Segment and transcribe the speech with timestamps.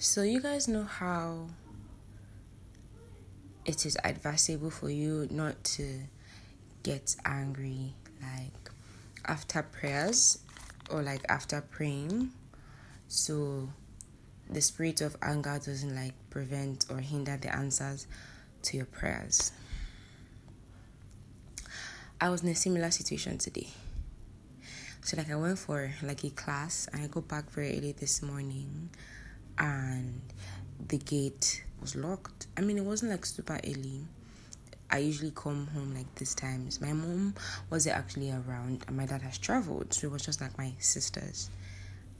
[0.00, 1.48] So, you guys know how
[3.64, 6.02] it is advisable for you not to
[6.84, 8.70] get angry like
[9.26, 10.38] after prayers
[10.88, 12.30] or like after praying.
[13.08, 13.70] So,
[14.48, 18.06] the spirit of anger doesn't like prevent or hinder the answers
[18.62, 19.50] to your prayers.
[22.20, 23.66] I was in a similar situation today.
[25.02, 28.22] So like I went for like a class and I got back very early this
[28.22, 28.90] morning
[29.58, 30.20] and
[30.88, 32.46] the gate was locked.
[32.56, 34.06] I mean, it wasn't like super early.
[34.90, 36.80] I usually come home like this times.
[36.80, 37.34] My mom
[37.68, 41.50] wasn't actually around, and my dad has traveled, so it was just like my sisters.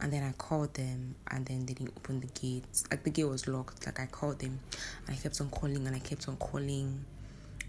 [0.00, 2.64] And then I called them, and then they didn't open the gate.
[2.90, 3.86] Like the gate was locked.
[3.86, 4.60] Like I called them,
[5.06, 7.04] and I kept on calling, and I kept on calling,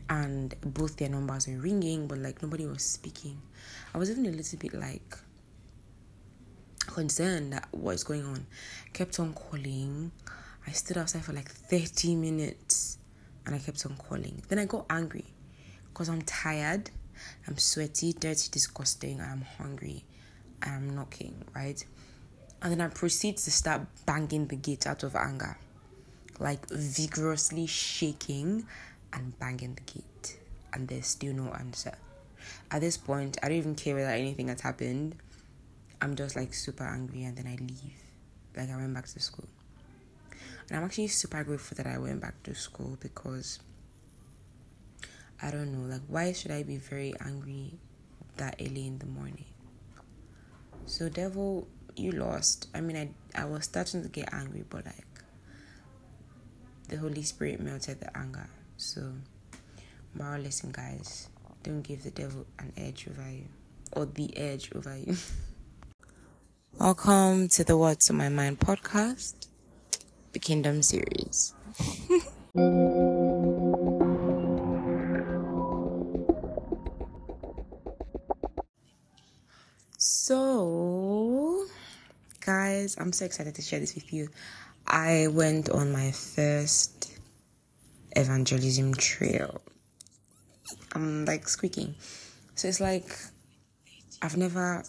[0.10, 3.42] and both their numbers were ringing, but like nobody was speaking.
[3.94, 5.18] I was even a little bit like
[6.90, 8.46] concerned that what is going on.
[8.94, 10.12] Kept on calling.
[10.68, 12.98] I stood outside for like 30 minutes
[13.46, 14.42] and I kept on calling.
[14.50, 15.26] Then I got angry
[15.88, 16.92] because I'm tired,
[17.48, 20.04] I'm sweaty, dirty, disgusting, I'm hungry
[20.62, 21.84] I'm knocking, right?
[22.62, 25.58] And then I proceed to start banging the gate out of anger,
[26.40, 28.66] like vigorously shaking
[29.14, 30.40] and banging the gate.
[30.74, 31.98] And there's still no answer.
[32.72, 35.16] At this point, I don't even care whether anything has happened.
[36.02, 37.94] I'm just like super angry and then I leave.
[38.56, 39.48] Like I went back to school.
[40.70, 43.60] And I'm actually super grateful that I went back to school because
[45.42, 47.74] I don't know, like why should I be very angry
[48.38, 49.46] that early in the morning?
[50.86, 52.68] So devil, you lost.
[52.74, 55.06] I mean I I was starting to get angry but like
[56.88, 58.50] the Holy Spirit melted the anger.
[58.78, 59.14] So
[60.14, 61.30] moral lesson guys,
[61.64, 63.46] don't give the devil an edge over you.
[63.94, 65.18] Or the edge over you.
[66.80, 69.48] Welcome to the What's on My Mind podcast,
[70.32, 71.54] the Kingdom series.
[79.98, 81.66] so,
[82.40, 84.30] guys, I'm so excited to share this with you.
[84.88, 87.12] I went on my first
[88.16, 89.62] evangelism trail.
[90.94, 91.96] I'm like squeaking.
[92.56, 93.18] So it's like
[94.22, 94.86] I've never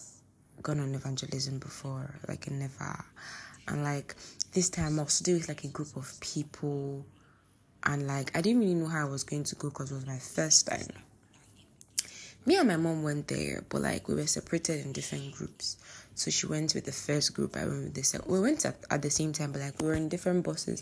[0.61, 3.05] gone on evangelism before, like never.
[3.67, 4.15] And like
[4.53, 7.05] this time I was to do with like a group of people
[7.83, 10.05] and like I didn't really know how I was going to go because it was
[10.05, 10.87] my first time.
[12.45, 15.77] Me and my mom went there, but like we were separated in different groups.
[16.15, 18.31] So she went with the first group, I went with the second.
[18.31, 20.81] We went at, at the same time, but like we were in different buses.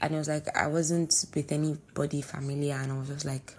[0.00, 3.54] And it was like I wasn't with anybody familiar and I was just like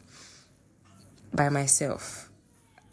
[1.33, 2.29] by myself.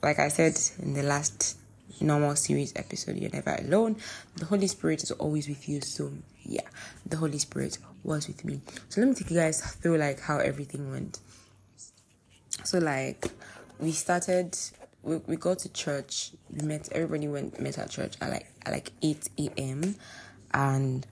[0.03, 1.57] Like I said in the last
[2.01, 3.97] normal series episode, you're never alone.
[4.37, 5.81] The Holy Spirit is always with you.
[5.81, 6.13] So
[6.43, 6.67] yeah,
[7.07, 8.61] the Holy Spirit was with me.
[8.89, 11.21] So let me take you guys through like how everything went.
[12.65, 13.31] So like
[13.79, 14.57] we started
[15.03, 18.73] we, we got to church, we met everybody went met at church at like at
[18.73, 19.97] like eight AM
[20.53, 21.07] and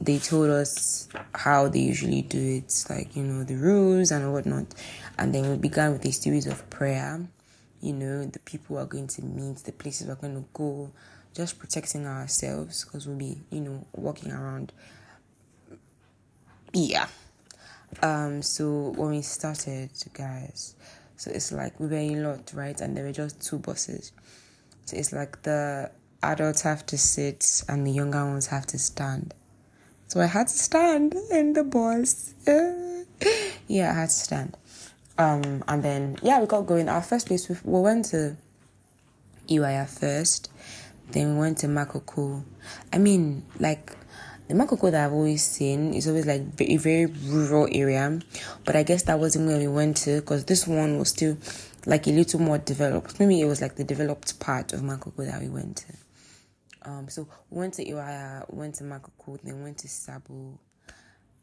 [0.00, 4.64] they told us how they usually do it, like, you know, the rules and whatnot.
[5.18, 7.20] And then we began with a series of prayer
[7.80, 10.90] you know, the people we're going to meet, the places we're going to go,
[11.34, 14.72] just protecting ourselves because we'll be, you know, walking around.
[16.72, 17.08] Yeah.
[18.02, 20.74] Um, so when we started, guys,
[21.16, 22.80] so it's like we were a lot, right?
[22.80, 24.12] And there were just two buses.
[24.86, 25.90] So it's like the
[26.22, 29.34] adults have to sit and the younger ones have to stand.
[30.08, 32.34] So I had to stand in the bus.
[33.68, 34.56] yeah, I had to stand.
[35.20, 36.88] Um, and then yeah, we got going.
[36.88, 38.38] Our first place we, we went to
[39.50, 40.50] Iwaya first,
[41.10, 42.42] then we went to Makoko.
[42.90, 43.94] I mean, like
[44.48, 48.18] the Makoko that I've always seen is always like a very rural area,
[48.64, 51.36] but I guess that wasn't where we went to because this one was still
[51.84, 53.20] like a little more developed.
[53.20, 56.90] Maybe it was like the developed part of Makoko that we went to.
[56.90, 60.58] Um, so we went to Iwaya, went to Makoko, then went to Sabo,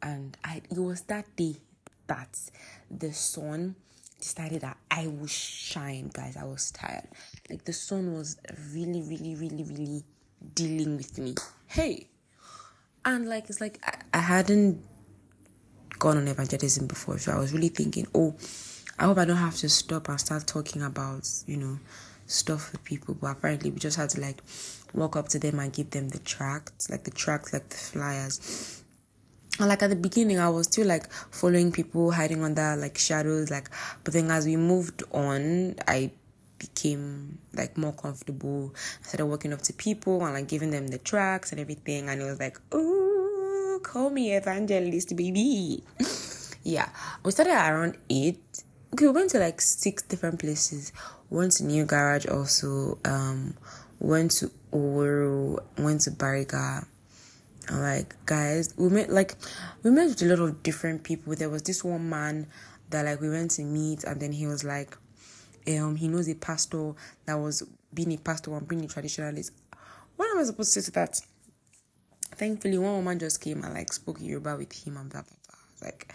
[0.02, 1.58] and I it was that day
[2.08, 2.40] that
[2.90, 3.76] the sun
[4.20, 6.38] decided that I would shine, guys.
[6.38, 7.08] I was tired.
[7.50, 8.38] Like the sun was
[8.74, 10.04] really, really, really, really
[10.56, 11.36] dealing with me.
[11.68, 12.08] Hey.
[13.06, 14.84] And like it's like I, I hadn't
[16.00, 18.36] gone on evangelism before, so I was really thinking, oh,
[19.00, 21.80] I hope I don't have to stop and start talking about, you know,
[22.26, 23.16] stuff with people.
[23.16, 24.42] But apparently we just had to like
[24.94, 28.84] walk up to them and give them the tracts, like the tracts, like the flyers
[29.60, 33.50] and like at the beginning i was still like following people hiding under like shadows
[33.50, 33.70] like
[34.04, 36.10] but then as we moved on i
[36.60, 38.74] became like more comfortable
[39.04, 42.22] i started walking up to people and like giving them the tracts and everything and
[42.22, 43.08] it was like Ooh,
[43.80, 45.84] call me evangelist, baby.
[46.64, 46.90] yeah,
[47.24, 48.64] we started around eight.
[48.94, 50.92] Okay, we went to like six different places.
[51.30, 52.98] Went to New Garage also.
[53.06, 53.56] Um,
[54.00, 55.60] went to Oru.
[55.78, 56.86] Went to Bariga.
[57.72, 59.36] Like guys, we met like
[59.84, 61.36] we met with a lot of different people.
[61.36, 62.48] There was this one man
[62.90, 64.98] that like we went to meet, and then he was like,
[65.68, 66.94] um, he knows a pastor
[67.26, 69.52] that was being a pastor and being a traditionalist.
[70.16, 71.20] What am I supposed to say to that?
[72.36, 75.88] Thankfully, one woman just came and like spoke Yoruba with him and blah blah blah.
[75.88, 76.14] Like,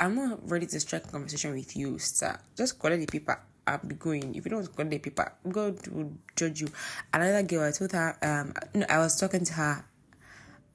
[0.00, 2.38] I'm not ready to strike a conversation with you, sir.
[2.56, 3.38] Just collect the paper.
[3.66, 4.34] I'll be going.
[4.34, 6.68] If you don't collect the paper, God will judge you.
[7.12, 9.84] Another girl, I told her, um, no, I was talking to her,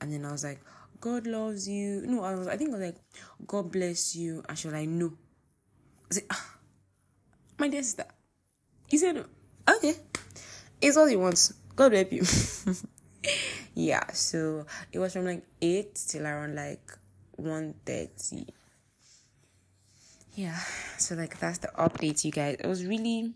[0.01, 0.59] and then I was like,
[0.99, 2.03] God loves you.
[2.05, 2.97] No, I was, I think I was like,
[3.47, 5.13] God bless you, and she was like, no.
[6.09, 6.55] I said, ah,
[7.57, 8.05] my dear sister,
[8.87, 9.23] he said,
[9.69, 9.95] okay,
[10.81, 11.53] it's all he wants.
[11.75, 12.23] God help you.
[13.75, 16.91] yeah, so it was from like 8 till around like
[17.39, 18.47] 1.30
[20.35, 20.57] yeah
[20.97, 23.33] so like that's the update you guys it was really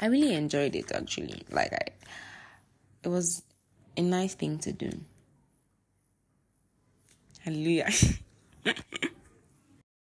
[0.00, 1.86] i really enjoyed it actually like i
[3.04, 3.42] it was
[3.96, 4.90] a nice thing to do
[7.46, 7.88] hallelujah.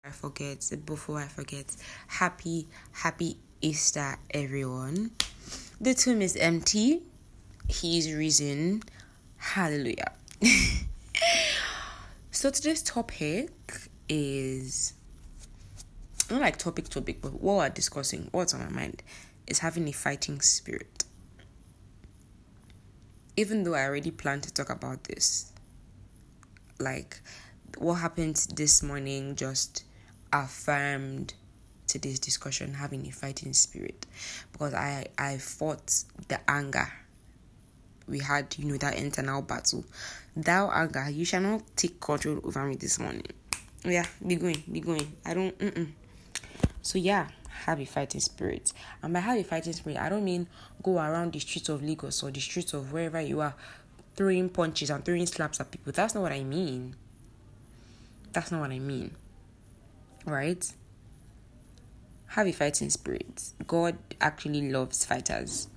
[0.05, 1.77] I forget before i forget
[2.07, 5.11] happy happy easter everyone.
[5.81, 7.03] The tomb is empty.
[7.69, 8.83] He's risen.
[9.37, 10.13] Hallelujah.
[12.31, 13.51] So today's topic
[14.09, 14.93] is
[16.31, 19.03] not like topic topic, but what we're discussing, what's on my mind,
[19.49, 21.03] is having a fighting spirit.
[23.37, 25.53] Even though I already planned to talk about this,
[26.79, 27.21] like
[27.79, 29.85] what happened this morning just
[30.33, 31.35] affirmed
[31.87, 34.07] today's discussion having a fighting spirit.
[34.53, 36.91] Because I I fought the anger.
[38.07, 39.85] We had you know that internal battle.
[40.37, 43.27] Thou anger you shall not take control over me this morning.
[43.85, 45.13] Yeah be going be going.
[45.25, 45.89] I don't mm-mm.
[46.83, 47.29] So yeah,
[47.67, 48.73] have a fighting spirit.
[49.03, 50.47] And by have a fighting spirit, I don't mean
[50.83, 53.55] go around the streets of Lagos or the streets of wherever you are
[54.19, 55.93] throwing punches and throwing slaps at people.
[55.93, 56.97] That's not what I mean.
[58.33, 59.13] That's not what I mean.
[60.27, 60.71] Right?
[62.27, 63.53] Have a fighting spirit.
[63.69, 65.69] God actually loves fighters.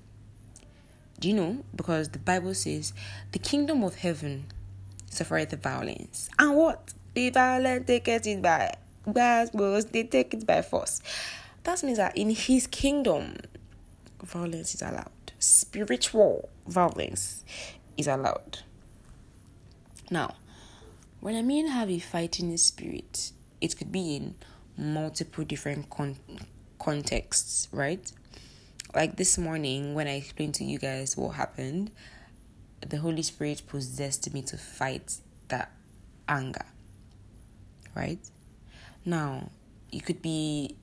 [1.19, 1.63] Do you know?
[1.75, 2.93] Because the Bible says
[3.31, 4.45] the kingdom of heaven
[5.07, 6.27] suffereth the violence.
[6.39, 6.95] And what?
[7.13, 8.73] The violent take it by
[9.05, 10.99] was they take it by force.
[11.63, 13.37] That means that in his kingdom,
[14.23, 15.11] violence is allowed.
[15.37, 17.43] Spiritual violence
[18.01, 18.59] is allowed.
[20.09, 20.35] Now,
[21.21, 23.31] when I mean have a fighting spirit,
[23.61, 24.35] it could be in
[24.77, 26.17] multiple different con-
[26.79, 28.11] contexts, right?
[28.93, 31.91] Like this morning, when I explained to you guys what happened,
[32.85, 35.17] the Holy Spirit possessed me to fight
[35.47, 35.71] that
[36.27, 36.65] anger,
[37.95, 38.19] right?
[39.05, 39.49] Now,
[39.91, 40.75] you could be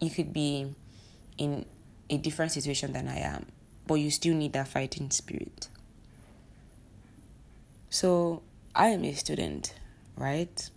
[0.00, 0.74] you could be
[1.38, 1.64] in
[2.08, 3.46] a different situation than I am,
[3.86, 5.68] but you still need that fighting spirit.
[7.92, 8.40] So,
[8.74, 9.74] I am a student,
[10.16, 10.70] right?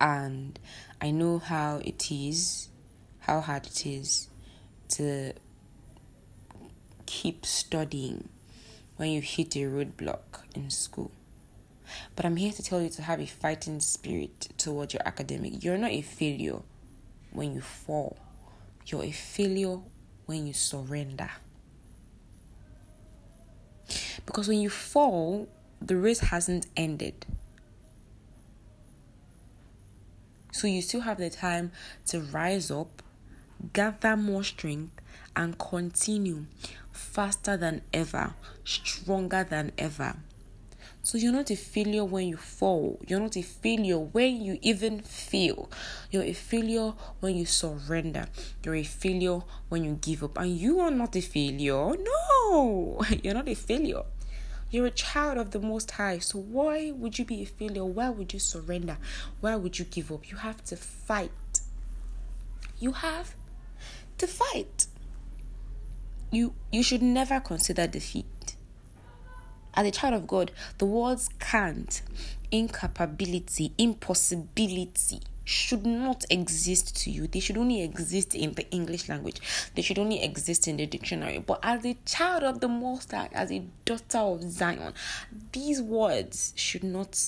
[0.00, 0.58] And
[1.02, 2.70] I know how it is,
[3.18, 4.30] how hard it is
[4.96, 5.34] to
[7.04, 8.30] keep studying
[8.96, 11.10] when you hit a roadblock in school.
[12.16, 15.62] But I'm here to tell you to have a fighting spirit towards your academic.
[15.62, 16.60] You're not a failure
[17.32, 18.16] when you fall,
[18.86, 19.78] you're a failure
[20.24, 21.28] when you surrender.
[24.30, 25.48] Because when you fall,
[25.82, 27.26] the race hasn't ended.
[30.52, 31.72] So you still have the time
[32.06, 33.02] to rise up,
[33.72, 34.92] gather more strength,
[35.34, 36.46] and continue
[36.92, 38.34] faster than ever,
[38.64, 40.14] stronger than ever.
[41.02, 43.00] So you're not a failure when you fall.
[43.06, 45.70] You're not a failure when you even fail.
[46.10, 48.26] You're a failure when you surrender.
[48.62, 49.40] You're a failure
[49.70, 50.36] when you give up.
[50.38, 51.96] And you are not a failure.
[51.96, 54.02] No, you're not a failure.
[54.70, 56.18] You're a child of the Most High.
[56.18, 57.84] So why would you be a failure?
[57.84, 58.98] Why would you surrender?
[59.40, 60.30] Why would you give up?
[60.30, 61.60] You have to fight.
[62.78, 63.34] You have
[64.18, 64.86] to fight.
[66.30, 68.26] You you should never consider defeat
[69.74, 72.02] as a child of God, the words can't,
[72.50, 77.26] incapability, impossibility should not exist to you.
[77.26, 79.40] They should only exist in the English language.
[79.74, 81.38] They should only exist in the dictionary.
[81.38, 84.94] But as a child of the Most High, as a daughter of Zion,
[85.52, 87.18] these words should not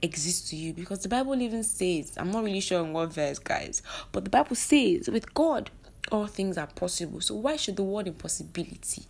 [0.00, 3.38] exist to you because the Bible even says, I'm not really sure in what verse,
[3.38, 5.70] guys, but the Bible says, with God,
[6.12, 7.20] all things are possible.
[7.20, 9.06] So why should the word impossibility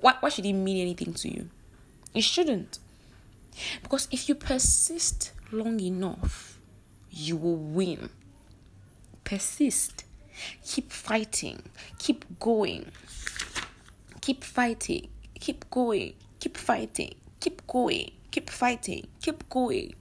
[0.00, 1.48] why, why should it mean anything to you?
[2.14, 2.78] It shouldn't.
[3.82, 6.58] Because if you persist long enough,
[7.10, 8.10] you will win.
[9.24, 10.04] Persist.
[10.64, 11.62] Keep fighting.
[11.98, 12.90] Keep going.
[14.20, 15.08] Keep fighting.
[15.38, 16.14] Keep going.
[16.40, 17.14] Keep fighting.
[17.40, 18.10] Keep going.
[18.30, 19.06] Keep fighting.
[19.20, 19.94] Keep going.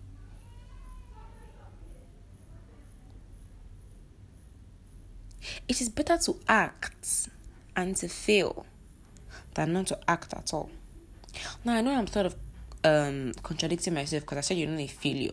[5.67, 7.29] It is better to act
[7.75, 8.65] and to fail
[9.53, 10.69] than not to act at all.
[11.63, 12.35] Now, I know I'm sort of
[12.83, 15.31] um, contradicting myself because I said you're not a failure.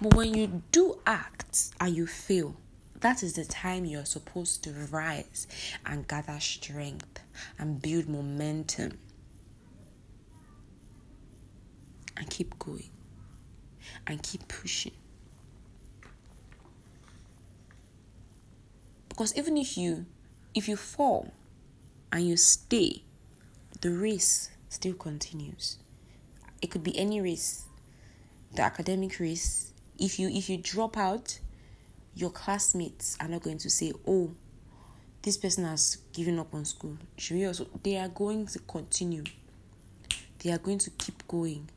[0.00, 2.56] But when you do act and you fail,
[3.00, 5.46] that is the time you're supposed to rise
[5.84, 7.20] and gather strength
[7.58, 8.98] and build momentum
[12.16, 12.90] and keep going
[14.06, 14.92] and keep pushing.
[19.08, 20.06] Because even if you
[20.54, 21.32] if you fall
[22.12, 23.02] and you stay,
[23.86, 25.78] the race still continues.
[26.60, 27.66] It could be any race.
[28.52, 29.72] The academic race.
[29.96, 31.38] If you if you drop out,
[32.16, 34.32] your classmates are not going to say, "Oh,
[35.22, 37.68] this person has given up on school." Should we also?
[37.84, 39.22] They are going to continue.
[40.40, 41.68] They are going to keep going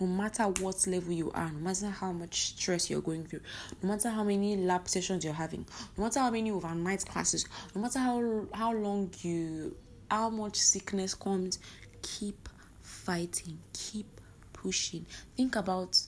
[0.00, 3.40] no matter what level you are, no matter how much stress you're going through,
[3.82, 5.66] no matter how many lab sessions you're having,
[5.98, 9.76] no matter how many overnight classes, no matter how how long you
[10.10, 11.58] how much sickness comes,
[12.02, 12.48] keep
[12.82, 14.20] fighting, keep
[14.52, 15.06] pushing.
[15.36, 15.98] Think about,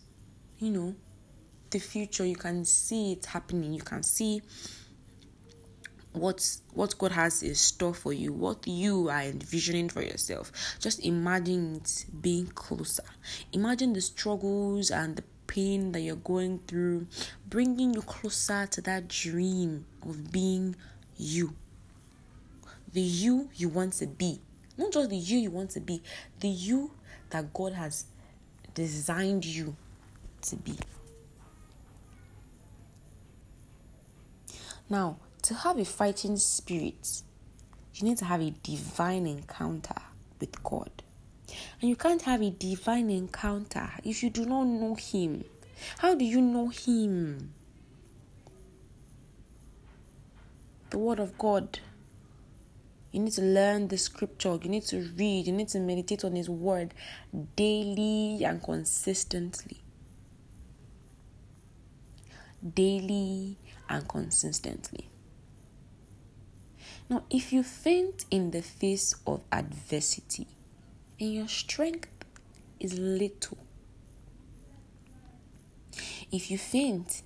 [0.58, 0.94] you know,
[1.70, 2.24] the future.
[2.24, 3.72] You can see it happening.
[3.72, 4.42] You can see
[6.12, 10.50] what what God has in store for you, what you are envisioning for yourself.
[10.80, 13.04] Just imagine it being closer.
[13.52, 17.06] Imagine the struggles and the pain that you're going through,
[17.48, 20.74] bringing you closer to that dream of being
[21.16, 21.54] you.
[22.92, 24.40] The you you want to be.
[24.76, 26.02] Not just the you you want to be,
[26.40, 26.92] the you
[27.30, 28.06] that God has
[28.74, 29.76] designed you
[30.42, 30.74] to be.
[34.88, 37.22] Now, to have a fighting spirit,
[37.94, 40.00] you need to have a divine encounter
[40.40, 40.90] with God.
[41.80, 45.44] And you can't have a divine encounter if you do not know Him.
[45.98, 47.52] How do you know Him?
[50.90, 51.78] The Word of God.
[53.12, 54.58] You need to learn the scripture.
[54.62, 55.46] You need to read.
[55.46, 56.94] You need to meditate on His Word
[57.56, 59.82] daily and consistently.
[62.74, 63.56] Daily
[63.88, 65.08] and consistently.
[67.08, 70.46] Now, if you faint in the face of adversity
[71.18, 72.08] and your strength
[72.78, 73.58] is little,
[76.30, 77.22] if you faint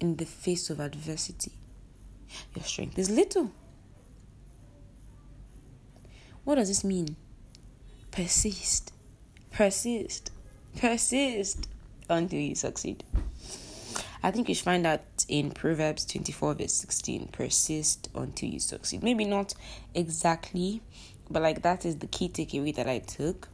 [0.00, 1.52] in the face of adversity,
[2.54, 3.50] your strength is little.
[6.44, 7.16] What does this mean?
[8.10, 8.92] Persist,
[9.50, 10.30] persist,
[10.76, 11.68] persist
[12.08, 13.02] until you succeed.
[14.22, 17.28] I think you should find that in Proverbs 24, verse 16.
[17.28, 19.02] Persist until you succeed.
[19.02, 19.54] Maybe not
[19.94, 20.82] exactly,
[21.30, 23.48] but like that is the key takeaway that I took.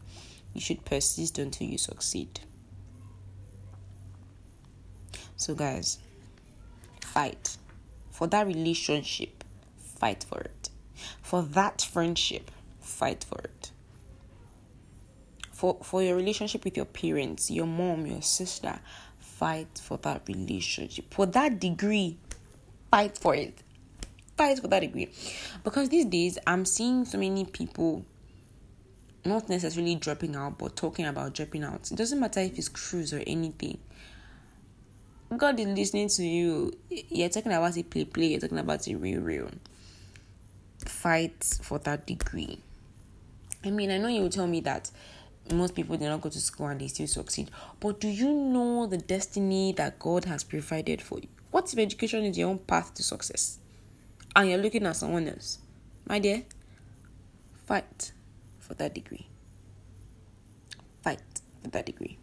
[0.53, 2.41] You should persist until you succeed.
[5.37, 5.99] So, guys,
[7.05, 7.57] fight
[8.11, 9.43] for that relationship,
[9.99, 10.71] fight for it.
[11.23, 12.51] For that friendship,
[13.01, 13.71] fight for it.
[15.53, 18.79] For, for your relationship with your parents, your mom, your sister,
[19.19, 21.13] fight for that relationship.
[21.13, 22.19] For that degree,
[22.91, 23.63] fight for it.
[24.37, 25.11] Fight for that degree.
[25.65, 28.05] Because these days, I'm seeing so many people
[29.25, 31.91] not necessarily dropping out, but talking about dropping out.
[31.91, 33.79] It doesn't matter if it's cruise or anything.
[35.35, 36.73] God is listening to you.
[36.91, 39.51] You're talking about it play play, you're talking about it real real.
[40.85, 42.59] Fight for that degree.
[43.65, 44.91] I mean, I know you will tell me that
[45.53, 47.51] most people did not go to school and they still succeed.
[47.79, 51.29] But do you know the destiny that God has provided for you?
[51.51, 53.59] What if education is your own path to success
[54.35, 55.59] and you're looking at someone else?
[56.07, 56.45] My dear,
[57.67, 58.13] fight
[58.59, 59.27] for that degree.
[61.03, 61.21] Fight
[61.63, 62.19] for that degree.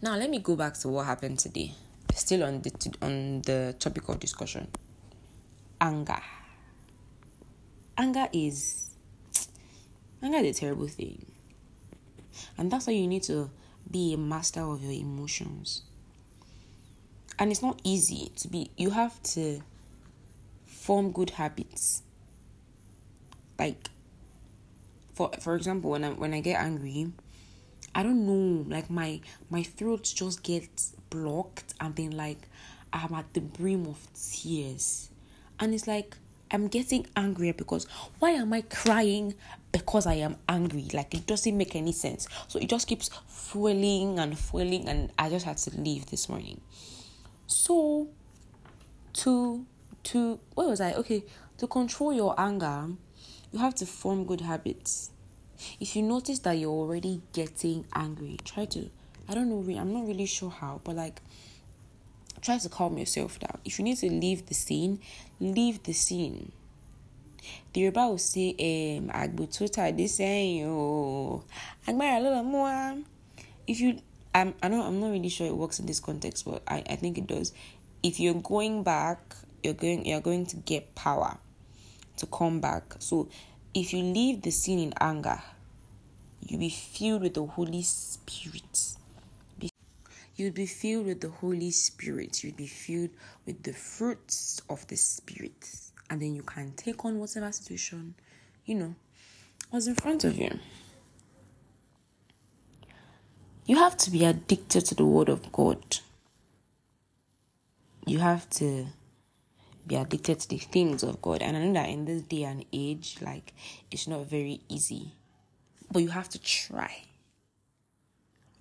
[0.00, 1.72] Now let me go back to what happened today.
[2.14, 4.68] Still on the on the topic of discussion.
[5.80, 6.20] Anger.
[7.98, 8.93] Anger is
[10.22, 11.26] Anger is a terrible thing.
[12.58, 13.50] And that's why you need to
[13.90, 15.82] be a master of your emotions.
[17.38, 19.60] And it's not easy to be, you have to
[20.66, 22.02] form good habits.
[23.58, 23.88] Like,
[25.14, 27.12] for for example, when I when I get angry,
[27.94, 32.48] I don't know, like my my throat just gets blocked, and then like
[32.92, 35.10] I'm at the brim of tears,
[35.60, 36.16] and it's like
[36.50, 37.86] I'm getting angrier because
[38.18, 39.34] why am I crying
[39.74, 40.86] because I am angry.
[40.92, 42.28] Like it doesn't make any sense.
[42.46, 46.60] So it just keeps fueling and fueling, and I just had to leave this morning.
[47.48, 48.08] So
[49.14, 49.66] to
[50.04, 50.92] to what was I?
[50.92, 51.24] Okay,
[51.58, 52.86] to control your anger,
[53.50, 55.10] you have to form good habits.
[55.80, 58.88] If you notice that you're already getting angry, try to
[59.28, 61.20] I don't know, I'm not really sure how, but like
[62.40, 63.58] try to calm yourself down.
[63.64, 65.00] If you need to leave the scene,
[65.40, 66.52] leave the scene.
[67.72, 71.42] The Yoruba will say, um, Agbututa, this saying, oh,
[71.86, 72.98] Agbara little more.
[73.66, 74.00] If you,
[74.34, 76.96] I'm, I know, I'm not really sure it works in this context, but I, I
[76.96, 77.52] think it does.
[78.02, 81.38] If you're going back, you're going, you're going to get power
[82.18, 82.94] to come back.
[82.98, 83.28] So,
[83.72, 85.42] if you leave the scene in anger,
[86.46, 88.94] you'll be filled with the Holy Spirit
[90.36, 92.42] You'd be filled with the Holy Spirit.
[92.42, 93.10] You'd be filled
[93.46, 95.83] with the fruits of the Spirit.
[96.10, 98.14] And then you can take on whatever situation,
[98.64, 98.94] you know,
[99.70, 100.58] was in front of you.
[103.66, 105.98] You have to be addicted to the Word of God.
[108.06, 108.86] You have to
[109.86, 111.40] be addicted to the things of God.
[111.40, 113.54] And I know that in this day and age, like,
[113.90, 115.14] it's not very easy.
[115.90, 117.04] But you have to try.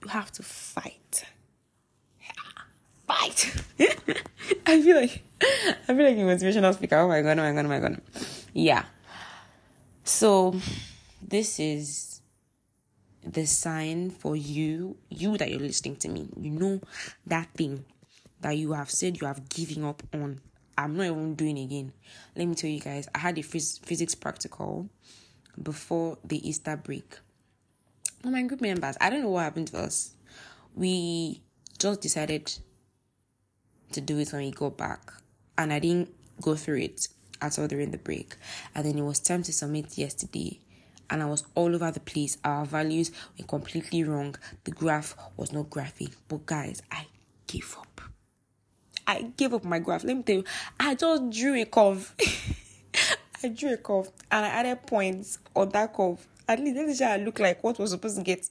[0.02, 1.26] You have to fight
[3.08, 3.54] fight.
[4.66, 5.22] I feel like
[5.88, 6.98] I feel like a motivational speaker.
[6.98, 8.02] Oh my god, oh my god, oh my god.
[8.54, 8.86] Yeah.
[10.04, 10.56] So
[11.22, 12.22] this is
[13.26, 16.30] the sign for you, you that you're listening to me.
[16.38, 16.82] You know
[17.28, 17.86] that thing
[18.42, 20.42] that you have said you have given up on.
[20.78, 21.94] I'm not even doing again.
[22.36, 24.90] Let me tell you guys, I had a phys- physics practical
[25.62, 27.18] before the Easter break.
[28.26, 30.14] Oh, my group members, I don't know what happened to us.
[30.76, 31.42] We
[31.78, 32.52] just decided
[33.92, 35.14] to do it when we got back.
[35.58, 37.08] And I didn't go through it
[37.42, 38.36] at all during the break.
[38.74, 40.60] And then it was time to submit yesterday.
[41.10, 42.38] And I was all over the place.
[42.44, 44.36] Our values were completely wrong.
[44.64, 46.14] The graph was not graphing.
[46.28, 47.06] But guys, I
[47.48, 48.02] gave up.
[49.06, 50.04] I gave up my graph.
[50.04, 50.44] Let me tell you,
[50.80, 52.16] I just drew a curve.
[53.44, 56.26] I drew a curve and I added points on that curve.
[56.48, 58.50] At least let me I look like what was supposed to get.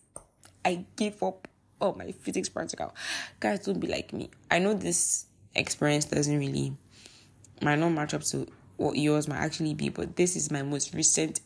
[0.65, 1.49] I gave up
[1.81, 2.95] oh my physics practical.
[3.41, 4.31] Guys, don't be like me.
[4.51, 6.77] I know this experience doesn't really
[7.61, 10.95] might not match up to what yours might actually be, but this is my most
[10.95, 11.41] recent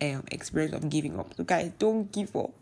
[0.00, 1.34] um experience of giving up.
[1.34, 2.52] So guys, don't give up.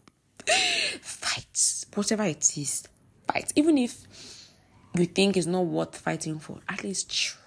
[1.01, 1.85] fight.
[1.95, 2.87] Whatever it is,
[3.27, 3.53] fight.
[3.57, 4.07] Even if
[4.95, 7.41] you think it's not worth fighting for, at least try.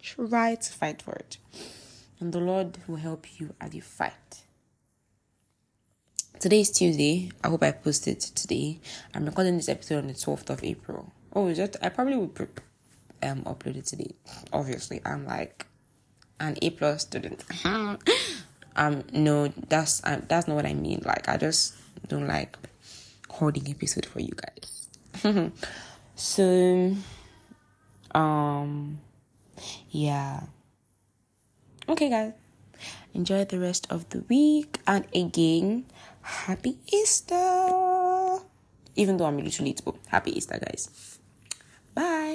[0.00, 1.36] Try to fight for it.
[2.20, 4.42] And the Lord will help you as you fight.
[6.40, 7.30] Today is Tuesday.
[7.44, 8.80] I hope I posted today.
[9.14, 11.12] I'm recording this episode on the 12th of April.
[11.32, 12.34] Oh, just I probably would
[13.22, 14.14] um upload it today.
[14.52, 15.66] Obviously, I'm like
[16.40, 17.44] an A plus student.
[17.64, 21.02] um, no, that's um, that's not what I mean.
[21.04, 21.74] Like, I just
[22.06, 22.56] don't like
[23.28, 25.52] holding episode for you guys.
[26.14, 26.94] so,
[28.14, 29.00] um,
[29.90, 30.42] yeah.
[31.88, 32.32] Okay, guys.
[33.14, 35.86] Enjoy the rest of the week, and again
[36.28, 38.44] Happy Easter!
[38.96, 41.18] Even though I'm little late, but happy Easter, guys.
[41.94, 42.27] Bye.